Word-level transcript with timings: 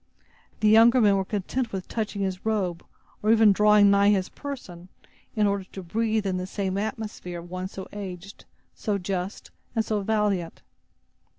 The 0.61 0.67
younger 0.67 0.99
men 0.99 1.15
were 1.15 1.23
content 1.23 1.71
with 1.71 1.87
touching 1.87 2.23
his 2.23 2.43
robe, 2.43 2.83
or 3.21 3.31
even 3.31 3.51
drawing 3.51 3.91
nigh 3.91 4.09
his 4.09 4.29
person, 4.29 4.89
in 5.35 5.45
order 5.45 5.63
to 5.65 5.83
breathe 5.83 6.25
in 6.25 6.37
the 6.37 6.75
atmosphere 6.81 7.37
of 7.37 7.51
one 7.51 7.67
so 7.67 7.87
aged, 7.93 8.45
so 8.73 8.97
just, 8.97 9.51
and 9.75 9.85
so 9.85 10.01
valiant. 10.01 10.63